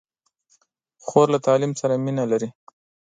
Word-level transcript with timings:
خور 1.05 1.27
له 1.33 1.39
تعلیم 1.47 1.71
سره 1.81 1.93
مینه 2.05 2.25
لري. 2.31 2.49